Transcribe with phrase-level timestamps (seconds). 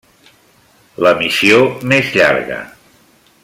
[1.07, 1.61] La missió
[1.93, 2.61] més llarga.